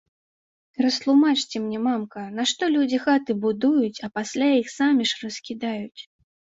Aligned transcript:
Растлумачце 0.85 1.61
мне, 1.65 1.79
мамка, 1.89 2.23
нашто 2.41 2.63
людзі 2.79 3.03
хаты 3.05 3.31
будуюць, 3.47 3.95
а 4.05 4.13
пасля 4.19 4.53
іх 4.65 4.77
самі 4.81 5.03
ж 5.15 5.25
раскідаюць? 5.25 6.01